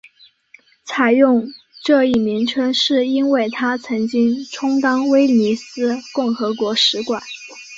[0.83, 1.47] 采用
[1.83, 7.21] 这一名称是因为它曾经充当威尼斯共和国使馆。